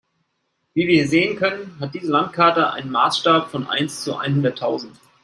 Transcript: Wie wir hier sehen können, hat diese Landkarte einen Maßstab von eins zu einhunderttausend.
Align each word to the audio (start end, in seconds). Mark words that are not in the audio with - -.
Wie 0.73 0.87
wir 0.87 0.95
hier 0.95 1.07
sehen 1.07 1.35
können, 1.37 1.79
hat 1.79 1.93
diese 1.93 2.11
Landkarte 2.11 2.71
einen 2.73 2.89
Maßstab 2.89 3.51
von 3.51 3.69
eins 3.69 4.03
zu 4.03 4.17
einhunderttausend. 4.17 4.99